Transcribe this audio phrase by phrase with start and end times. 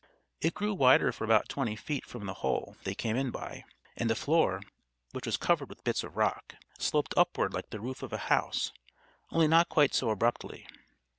[0.41, 3.65] It grew wider for about twenty feet from the hole they came in by,
[3.95, 4.63] and the floor,
[5.11, 8.71] which was covered with bits of rock, sloped upward like the roof of a house,
[9.29, 10.65] only not quite so abruptly.